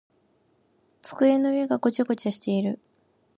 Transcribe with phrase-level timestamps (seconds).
[1.03, 2.79] 机の上がごちゃごちゃしている。